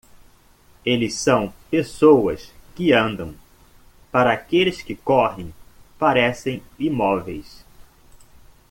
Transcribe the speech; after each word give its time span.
Eles 0.83 1.13
são 1.13 1.53
pessoas 1.69 2.51
que 2.75 2.91
andam; 2.91 3.35
Para 4.11 4.33
aqueles 4.33 4.81
que 4.81 4.95
correm, 4.95 5.53
parecem 5.99 6.63
imóveis. 6.79 7.63